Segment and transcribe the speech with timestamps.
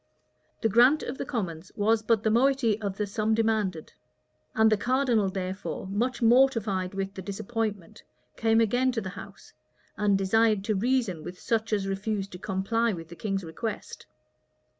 [0.61, 3.93] The grant of the commons was but the moiety of the sum demanded;
[4.55, 8.01] and the cardinal, therefore, much mortified with the disappointment,
[8.35, 9.53] came again to the house,
[9.97, 14.07] and desired to reason with such as refused to comply with the king's request.